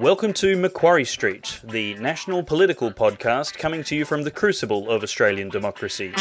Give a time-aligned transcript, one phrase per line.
[0.00, 5.02] Welcome to Macquarie Street, the national political podcast coming to you from the crucible of
[5.02, 6.12] Australian democracy.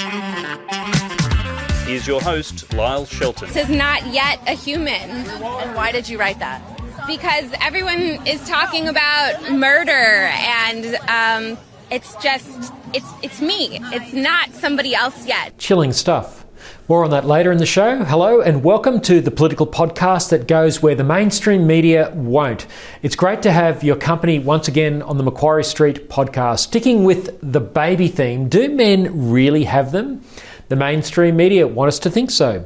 [1.85, 3.49] Here's your host, Lyle Shelton.
[3.49, 4.95] This is not yet a human.
[4.95, 6.59] And why did you write that?
[7.05, 11.57] Because everyone is talking about murder, and um,
[11.91, 13.79] it's just it's it's me.
[13.93, 15.55] It's not somebody else yet.
[15.59, 16.46] Chilling stuff.
[16.89, 18.05] More on that later in the show.
[18.05, 22.65] Hello and welcome to the political podcast that goes where the mainstream media won't.
[23.03, 26.59] It's great to have your company once again on the Macquarie Street podcast.
[26.59, 30.21] Sticking with the baby theme, do men really have them?
[30.69, 32.65] The mainstream media want us to think so.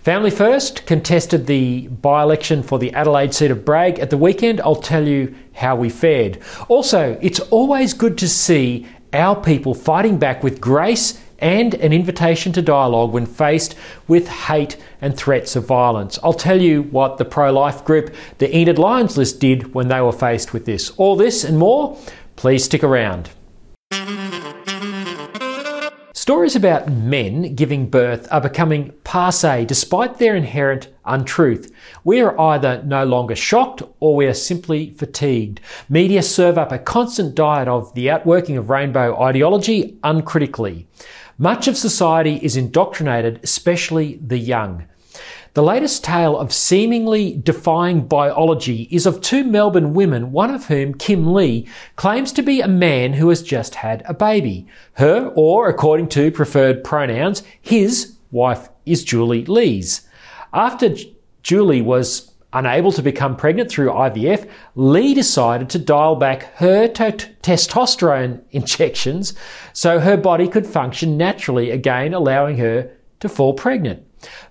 [0.00, 4.62] Family First contested the by election for the Adelaide seat of Bragg at the weekend.
[4.62, 6.38] I'll tell you how we fared.
[6.68, 12.52] Also, it's always good to see our people fighting back with grace and an invitation
[12.52, 13.74] to dialogue when faced
[14.06, 16.18] with hate and threats of violence.
[16.22, 20.00] I'll tell you what the pro life group, the Enid Lyons List, did when they
[20.00, 20.90] were faced with this.
[20.96, 21.98] All this and more,
[22.36, 23.30] please stick around.
[26.28, 31.72] Stories about men giving birth are becoming passe despite their inherent untruth.
[32.04, 35.60] We are either no longer shocked or we are simply fatigued.
[35.88, 40.86] Media serve up a constant diet of the outworking of rainbow ideology uncritically.
[41.40, 44.84] Much of society is indoctrinated, especially the young.
[45.54, 50.94] The latest tale of seemingly defying biology is of two Melbourne women, one of whom,
[50.94, 54.66] Kim Lee, claims to be a man who has just had a baby.
[54.94, 60.08] Her, or according to preferred pronouns, his wife is Julie Lees.
[60.52, 60.94] After
[61.44, 67.26] Julie was unable to become pregnant through IVF, Lee decided to dial back her t-
[67.42, 69.34] testosterone injections
[69.72, 72.90] so her body could function naturally again, allowing her
[73.20, 74.04] to fall pregnant.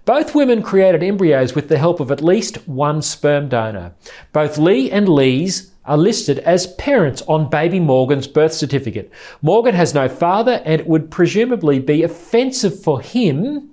[0.05, 3.93] Both women created embryos with the help of at least one sperm donor.
[4.31, 9.11] Both Lee and Lees are listed as parents on baby Morgan's birth certificate.
[9.41, 13.71] Morgan has no father and it would presumably be offensive for him,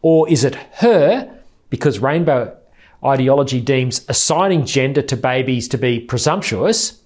[0.00, 1.32] or is it her,
[1.70, 2.56] because rainbow
[3.06, 7.02] ideology deems assigning gender to babies to be presumptuous,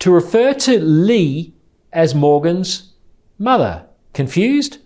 [0.00, 1.54] to refer to Lee
[1.92, 2.92] as Morgan's
[3.38, 3.86] mother.
[4.12, 4.78] Confused?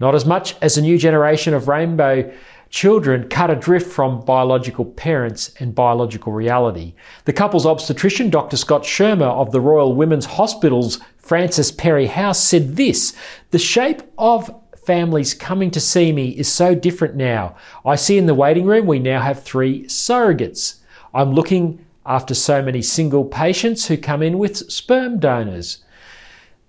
[0.00, 2.32] Not as much as a new generation of rainbow
[2.72, 6.94] children cut adrift from biological parents and biological reality.
[7.26, 8.56] The couple's obstetrician, Dr.
[8.56, 13.14] Scott Schirmer of the Royal Women's Hospital's Frances Perry House, said this
[13.50, 17.56] The shape of families coming to see me is so different now.
[17.84, 20.80] I see in the waiting room we now have three surrogates.
[21.14, 25.84] I'm looking after so many single patients who come in with sperm donors.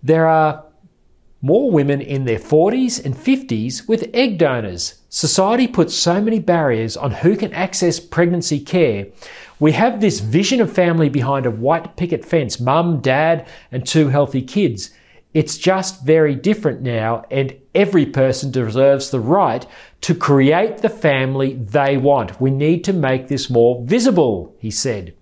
[0.04, 0.66] There are
[1.42, 4.96] more women in their 40s and 50s with egg donors.
[5.10, 9.08] Society puts so many barriers on who can access pregnancy care.
[9.60, 14.10] We have this vision of family behind a white picket fence mum, dad, and two
[14.10, 14.92] healthy kids.
[15.34, 19.66] It's just very different now, and every person deserves the right
[20.02, 22.40] to create the family they want.
[22.40, 25.16] We need to make this more visible, he said.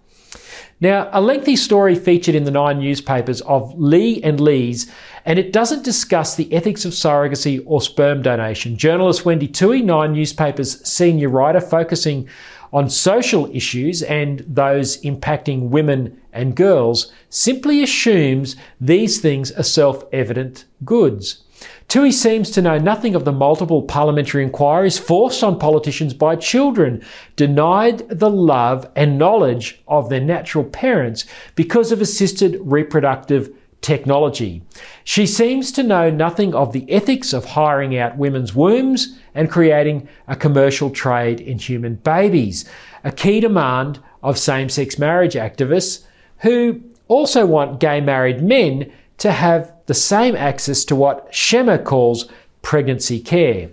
[0.82, 4.92] Now, a lengthy story featured in the Nine newspapers of Lee and Lees,
[5.26, 8.78] and it doesn't discuss the ethics of surrogacy or sperm donation.
[8.78, 12.28] Journalist Wendy Tuohy, Nine newspapers senior writer, focusing
[12.74, 20.66] on social issues and those impacting women and girls, simply assumes these things are self-evident
[20.86, 21.44] goods.
[21.88, 27.04] Tuohy seems to know nothing of the multiple parliamentary inquiries forced on politicians by children,
[27.36, 34.62] denied the love and knowledge of their natural parents because of assisted reproductive technology.
[35.04, 40.08] She seems to know nothing of the ethics of hiring out women's wombs and creating
[40.28, 42.66] a commercial trade in human babies,
[43.04, 46.06] a key demand of same sex marriage activists
[46.40, 52.30] who also want gay married men to have the same access to what Schirmer calls
[52.62, 53.70] pregnancy care.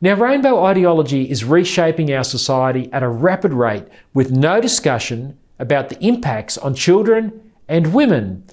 [0.00, 5.88] Now, rainbow ideology is reshaping our society at a rapid rate with no discussion about
[5.88, 8.44] the impacts on children and women,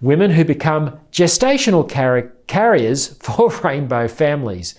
[0.00, 4.74] women who become gestational car- carriers for rainbow families.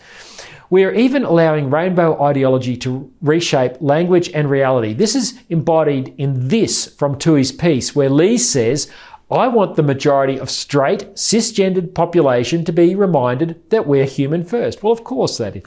[0.70, 4.94] We are even allowing rainbow ideology to reshape language and reality.
[4.94, 8.90] This is embodied in this from Tuohy's piece, where Lee says,
[9.30, 14.82] I want the majority of straight, cisgendered population to be reminded that we're human first.
[14.82, 15.64] Well, of course that is.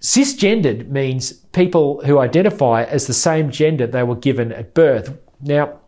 [0.00, 5.16] Cisgendered means people who identify as the same gender they were given at birth.
[5.40, 5.80] Now,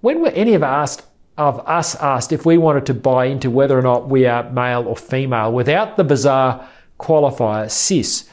[0.00, 0.68] when were any of us
[0.98, 1.06] asked
[1.38, 4.86] of us asked if we wanted to buy into whether or not we are male
[4.86, 6.68] or female without the bizarre
[6.98, 8.28] qualifier cis?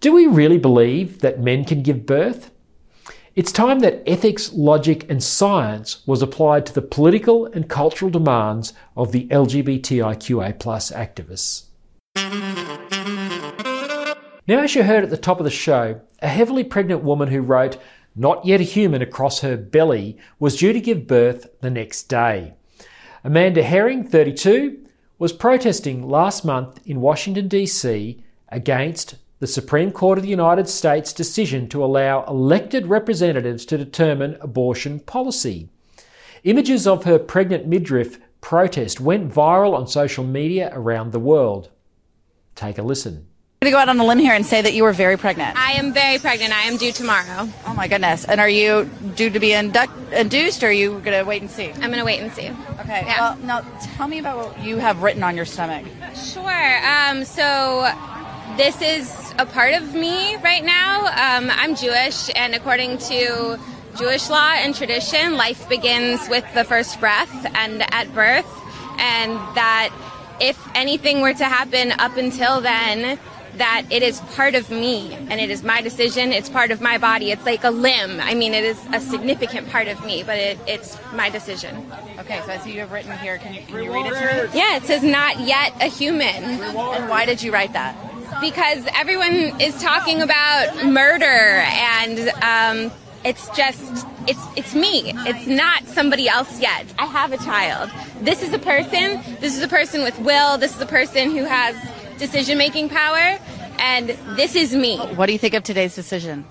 [0.00, 2.50] Do we really believe that men can give birth?
[3.36, 8.72] It's time that ethics, logic, and science was applied to the political and cultural demands
[8.96, 11.66] of the LGBTIQA activists.
[14.48, 17.40] Now, as you heard at the top of the show, a heavily pregnant woman who
[17.40, 17.78] wrote,
[18.16, 22.54] Not yet a human across her belly, was due to give birth the next day.
[23.22, 24.78] Amanda Herring, 32,
[25.18, 28.22] was protesting last month in Washington, D.C.
[28.48, 34.36] against the Supreme Court of the United States' decision to allow elected representatives to determine
[34.40, 35.68] abortion policy.
[36.44, 41.70] Images of her pregnant midriff protest went viral on social media around the world.
[42.54, 43.29] Take a listen.
[43.62, 45.18] I'm going to go out on a limb here and say that you were very
[45.18, 45.54] pregnant.
[45.54, 46.50] I am very pregnant.
[46.50, 47.46] I am due tomorrow.
[47.66, 48.24] Oh my goodness.
[48.24, 51.50] And are you due to be indu- induced or are you going to wait and
[51.50, 51.70] see?
[51.70, 52.48] I'm going to wait and see.
[52.80, 53.02] Okay.
[53.04, 53.20] Yeah.
[53.20, 53.60] Well, now
[53.96, 55.84] tell me about what you have written on your stomach.
[56.14, 56.86] Sure.
[56.86, 57.86] Um, so
[58.56, 61.00] this is a part of me right now.
[61.08, 63.60] Um, I'm Jewish, and according to
[63.98, 68.48] Jewish law and tradition, life begins with the first breath and at birth,
[68.96, 69.90] and that
[70.40, 73.18] if anything were to happen up until then,
[73.56, 76.32] that it is part of me and it is my decision.
[76.32, 77.30] It's part of my body.
[77.30, 78.20] It's like a limb.
[78.20, 81.90] I mean, it is a significant part of me, but it, it's my decision.
[82.18, 83.38] Okay, so I see you have written here.
[83.38, 84.58] Can you, can you read it to me?
[84.58, 86.20] Yeah, it says not yet a human.
[86.20, 87.96] And why did you write that?
[88.40, 92.92] because everyone is talking about murder and um,
[93.24, 97.90] it's just it's it's me it's not somebody else yet i have a child
[98.22, 101.44] this is a person this is a person with will this is a person who
[101.44, 101.76] has
[102.20, 103.38] decision making power
[103.78, 106.44] and this is me What do you think of today's decision?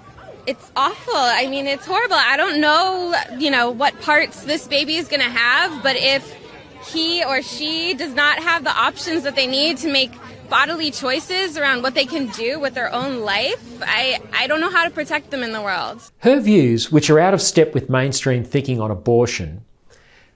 [0.48, 4.96] it's awful i mean it's horrible i don't know you know what parts this baby
[4.96, 6.36] is going to have but if
[6.92, 10.12] he or she does not have the options that they need to make
[10.50, 14.72] bodily choices around what they can do with their own life, I, I don't know
[14.72, 16.02] how to protect them in the world.
[16.20, 19.64] Her views, which are out of step with mainstream thinking on abortion,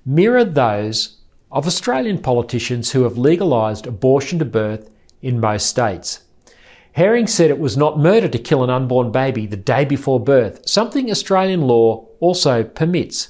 [0.05, 1.17] mirror those
[1.51, 4.89] of Australian politicians who have legalised abortion to birth
[5.23, 6.19] in most states.
[6.91, 10.69] Herring said it was not murder to kill an unborn baby the day before birth,
[10.69, 13.29] something Australian law also permits.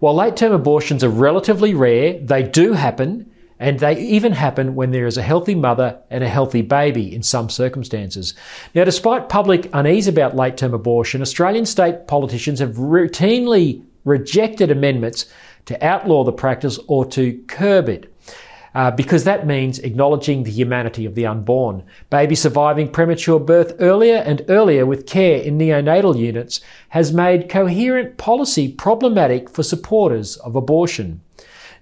[0.00, 4.90] While late term abortions are relatively rare, they do happen, and they even happen when
[4.90, 8.34] there is a healthy mother and a healthy baby in some circumstances.
[8.74, 15.26] Now, despite public unease about late term abortion, Australian state politicians have routinely rejected amendments
[15.66, 18.12] to outlaw the practice or to curb it.
[18.76, 21.82] Uh, because that means acknowledging the humanity of the unborn.
[22.10, 28.18] Babies surviving premature birth earlier and earlier with care in neonatal units has made coherent
[28.18, 31.22] policy problematic for supporters of abortion.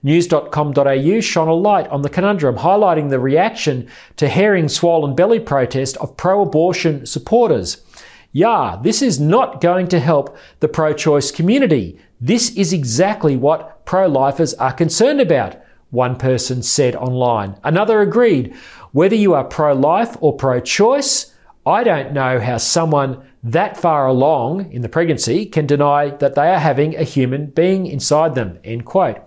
[0.05, 5.97] News.com.au shone a light on the conundrum, highlighting the reaction to Herring's swollen belly protest
[5.97, 7.83] of pro abortion supporters.
[8.31, 11.99] Yeah, this is not going to help the pro choice community.
[12.21, 15.57] This is exactly what pro lifers are concerned about,
[15.95, 17.59] one person said online.
[17.65, 18.55] Another agreed.
[18.93, 21.33] Whether you are pro life or pro choice,
[21.67, 26.49] I don't know how someone that far along in the pregnancy can deny that they
[26.49, 28.59] are having a human being inside them.
[28.65, 29.19] End quote.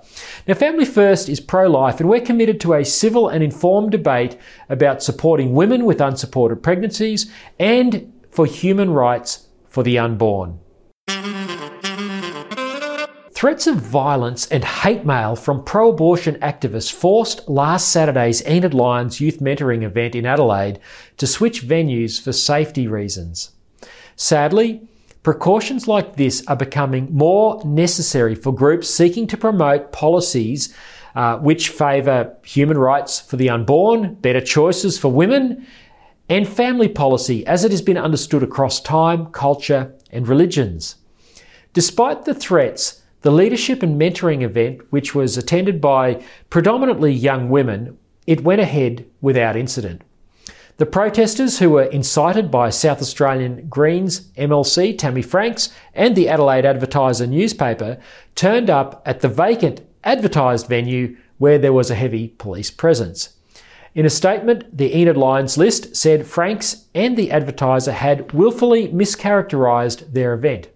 [0.48, 4.38] Now, Family First is pro life, and we're committed to a civil and informed debate
[4.70, 10.60] about supporting women with unsupported pregnancies and for human rights for the unborn.
[13.38, 19.22] Threats of violence and hate mail from pro abortion activists forced last Saturday's Enid Lyons
[19.22, 20.80] youth mentoring event in Adelaide
[21.18, 23.52] to switch venues for safety reasons.
[24.16, 24.82] Sadly,
[25.22, 30.74] precautions like this are becoming more necessary for groups seeking to promote policies
[31.14, 35.64] uh, which favour human rights for the unborn, better choices for women,
[36.28, 40.96] and family policy as it has been understood across time, culture, and religions.
[41.74, 47.98] Despite the threats, the leadership and mentoring event, which was attended by predominantly young women,
[48.26, 50.04] it went ahead without incident.
[50.78, 56.66] The protesters, who were incited by South Australian Greens MLC Tammy Franks and the Adelaide
[56.66, 57.98] Advertiser newspaper,
[58.36, 63.30] turned up at the vacant advertised venue where there was a heavy police presence.
[63.96, 70.14] In a statement, the Enid Lyons list said Franks and the advertiser had willfully mischaracterised
[70.14, 70.68] their event.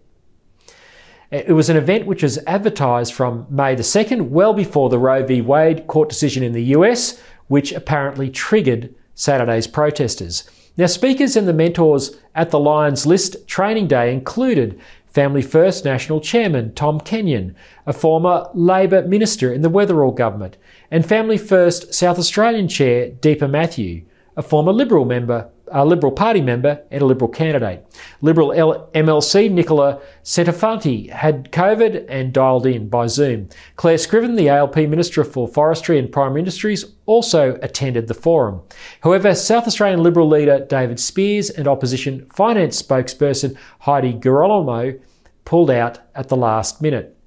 [1.31, 5.25] It was an event which was advertised from May the 2nd, well before the Roe
[5.25, 5.39] v.
[5.39, 10.43] Wade court decision in the US, which apparently triggered Saturday's protesters.
[10.75, 16.19] Now, speakers and the mentors at the Lyons List training day included Family First National
[16.19, 20.57] Chairman Tom Kenyon, a former Labor minister in the Weatherill government,
[20.89, 24.03] and Family First South Australian Chair Deepa Matthew,
[24.35, 27.85] a former Liberal member a Liberal Party member and a Liberal candidate.
[28.21, 33.49] Liberal L- MLC Nicola Centofanti had COVID and dialed in by Zoom.
[33.75, 38.61] Claire Scriven, the ALP Minister for Forestry and Primary Industries, also attended the forum.
[39.01, 44.99] However, South Australian Liberal leader David Speirs and opposition finance spokesperson Heidi Girolamo
[45.45, 47.17] pulled out at the last minute.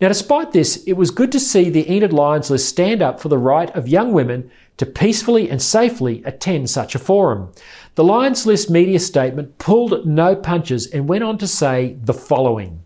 [0.00, 3.28] Now, despite this, it was good to see the Enid Lyons list stand up for
[3.28, 7.52] the right of young women to peacefully and safely attend such a forum.
[7.96, 12.82] The Lyons List media statement pulled no punches and went on to say the following.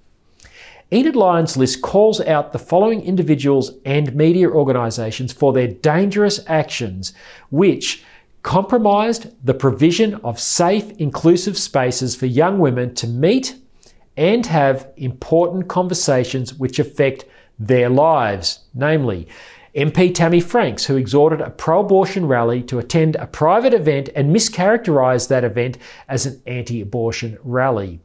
[0.92, 7.14] Enid Lyons List calls out the following individuals and media organisations for their dangerous actions,
[7.48, 8.04] which
[8.42, 13.56] compromised the provision of safe, inclusive spaces for young women to meet
[14.18, 17.24] and have important conversations which affect
[17.58, 19.26] their lives, namely
[19.74, 24.34] MP Tammy Franks, who exhorted a pro abortion rally to attend a private event and
[24.34, 28.00] mischaracterised that event as an anti abortion rally.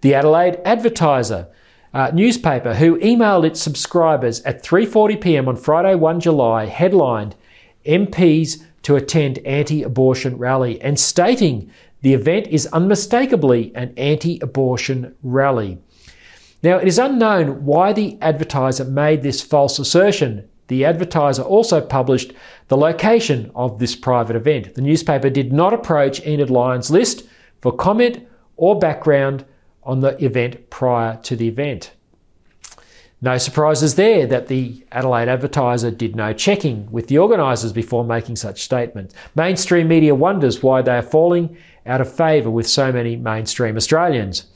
[0.00, 1.48] The Adelaide Advertiser,
[1.94, 5.48] uh, newspaper who emailed its subscribers at 3:40 p.m.
[5.48, 7.36] on Friday 1 July headlined
[7.84, 15.78] MPs to attend anti-abortion rally and stating the event is unmistakably an anti-abortion rally.
[16.62, 22.32] Now it is unknown why the advertiser made this false assertion the advertiser also published
[22.68, 24.74] the location of this private event.
[24.74, 27.24] The newspaper did not approach Enid Lyons List
[27.60, 28.26] for comment
[28.56, 29.44] or background
[29.82, 31.92] on the event prior to the event.
[33.24, 38.34] No surprises there that the Adelaide Advertiser did no checking with the organisers before making
[38.34, 39.14] such statements.
[39.36, 44.46] Mainstream media wonders why they are falling out of favour with so many mainstream Australians.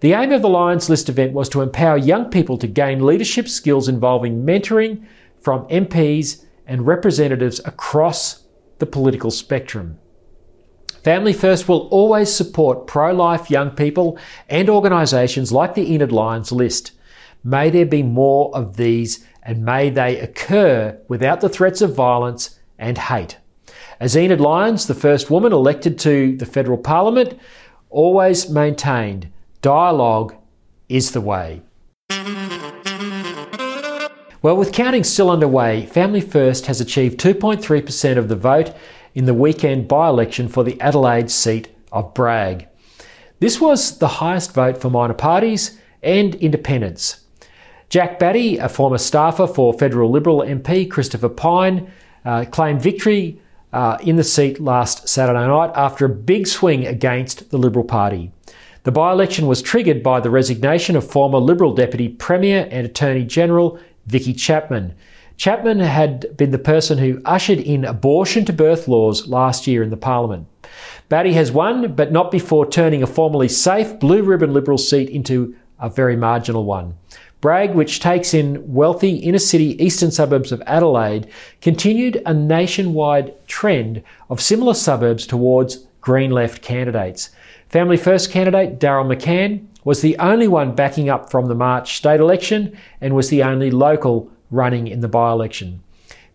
[0.00, 3.48] The aim of the Lyons List event was to empower young people to gain leadership
[3.48, 5.04] skills involving mentoring,
[5.40, 8.44] from MPs and representatives across
[8.78, 9.98] the political spectrum.
[11.02, 14.18] Family First will always support pro life young people
[14.48, 16.92] and organisations like the Enid Lyons list.
[17.44, 22.58] May there be more of these and may they occur without the threats of violence
[22.78, 23.38] and hate.
[24.00, 27.38] As Enid Lyons, the first woman elected to the federal parliament,
[27.90, 30.34] always maintained dialogue
[30.88, 31.62] is the way.
[34.40, 38.72] Well, with counting still underway, Family First has achieved 2.3% of the vote
[39.12, 42.68] in the weekend by election for the Adelaide seat of Bragg.
[43.40, 47.24] This was the highest vote for minor parties and independents.
[47.88, 51.90] Jack Batty, a former staffer for federal Liberal MP Christopher Pyne,
[52.24, 53.40] uh, claimed victory
[53.72, 58.30] uh, in the seat last Saturday night after a big swing against the Liberal Party.
[58.84, 63.24] The by election was triggered by the resignation of former Liberal Deputy Premier and Attorney
[63.24, 64.94] General Vicki Chapman.
[65.36, 69.90] Chapman had been the person who ushered in abortion to birth laws last year in
[69.90, 70.48] the Parliament.
[71.08, 75.54] Batty has won, but not before turning a formerly safe blue ribbon Liberal seat into
[75.78, 76.94] a very marginal one.
[77.40, 81.28] Bragg, which takes in wealthy inner city eastern suburbs of Adelaide,
[81.60, 87.30] continued a nationwide trend of similar suburbs towards Green left candidates.
[87.68, 92.20] Family First candidate Daryl McCann was the only one backing up from the March state
[92.20, 95.82] election and was the only local running in the by election.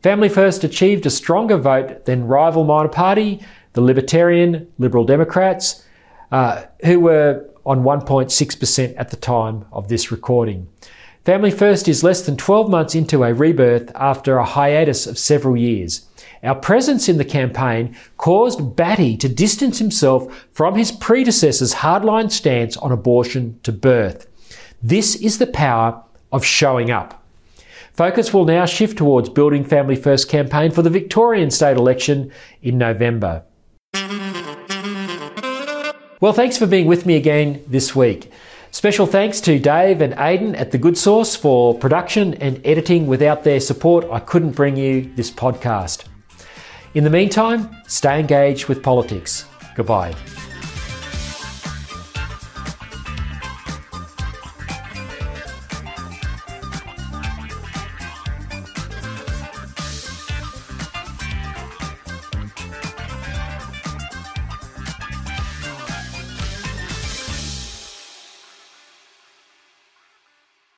[0.02, 3.40] Family First achieved a stronger vote than rival minor party,
[3.74, 5.86] the Libertarian Liberal Democrats,
[6.32, 10.68] uh, who were on 1.6% at the time of this recording.
[11.24, 15.56] Family First is less than 12 months into a rebirth after a hiatus of several
[15.56, 16.08] years.
[16.44, 22.76] Our presence in the campaign caused Batty to distance himself from his predecessor's hardline stance
[22.76, 24.28] on abortion to birth.
[24.82, 27.24] This is the power of showing up.
[27.94, 32.32] Focus will now shift towards building Family First campaign for the Victorian state election
[32.62, 33.44] in November.
[36.20, 38.32] Well, thanks for being with me again this week.
[38.72, 43.08] Special thanks to Dave and Aidan at The Good Sauce for production and editing.
[43.08, 46.06] Without their support, I couldn't bring you this podcast.
[46.96, 49.46] In the meantime, stay engaged with politics.
[49.76, 50.14] Goodbye.